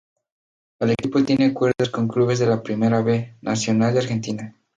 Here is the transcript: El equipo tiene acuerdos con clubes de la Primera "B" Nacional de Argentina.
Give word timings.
El 0.79 0.89
equipo 0.97 1.23
tiene 1.23 1.45
acuerdos 1.45 1.91
con 1.91 2.07
clubes 2.07 2.39
de 2.39 2.47
la 2.47 2.63
Primera 2.63 3.03
"B" 3.03 3.35
Nacional 3.41 3.93
de 3.93 3.99
Argentina. 3.99 4.55